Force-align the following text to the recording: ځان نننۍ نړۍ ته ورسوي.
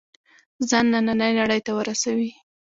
ځان 0.69 0.85
نننۍ 0.93 1.31
نړۍ 1.39 1.59
ته 1.65 1.71
ورسوي. 1.77 2.31